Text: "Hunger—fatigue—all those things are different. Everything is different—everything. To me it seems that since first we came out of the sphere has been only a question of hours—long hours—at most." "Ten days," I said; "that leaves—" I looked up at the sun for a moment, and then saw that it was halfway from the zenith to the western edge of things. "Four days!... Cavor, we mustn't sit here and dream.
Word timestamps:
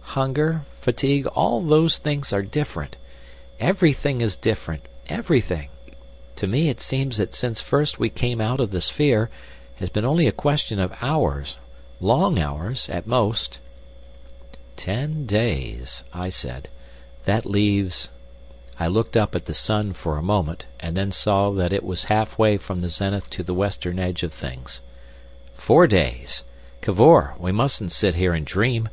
"Hunger—fatigue—all 0.00 1.60
those 1.60 1.98
things 1.98 2.32
are 2.32 2.42
different. 2.42 2.96
Everything 3.60 4.20
is 4.20 4.34
different—everything. 4.34 5.68
To 6.34 6.46
me 6.48 6.68
it 6.70 6.80
seems 6.80 7.18
that 7.18 7.32
since 7.32 7.60
first 7.60 7.96
we 8.00 8.10
came 8.10 8.40
out 8.40 8.58
of 8.58 8.72
the 8.72 8.80
sphere 8.80 9.30
has 9.76 9.88
been 9.88 10.04
only 10.04 10.26
a 10.26 10.32
question 10.32 10.80
of 10.80 10.92
hours—long 11.00 12.36
hours—at 12.36 13.06
most." 13.06 13.60
"Ten 14.74 15.24
days," 15.24 16.02
I 16.12 16.30
said; 16.30 16.68
"that 17.24 17.46
leaves—" 17.46 18.08
I 18.80 18.88
looked 18.88 19.16
up 19.16 19.36
at 19.36 19.44
the 19.44 19.54
sun 19.54 19.92
for 19.92 20.18
a 20.18 20.28
moment, 20.34 20.66
and 20.80 20.96
then 20.96 21.12
saw 21.12 21.52
that 21.52 21.72
it 21.72 21.84
was 21.84 22.02
halfway 22.10 22.56
from 22.56 22.80
the 22.80 22.88
zenith 22.88 23.30
to 23.30 23.44
the 23.44 23.54
western 23.54 24.00
edge 24.00 24.24
of 24.24 24.32
things. 24.34 24.82
"Four 25.54 25.86
days!... 25.86 26.42
Cavor, 26.80 27.34
we 27.38 27.52
mustn't 27.52 27.92
sit 27.92 28.16
here 28.16 28.34
and 28.34 28.44
dream. 28.44 28.88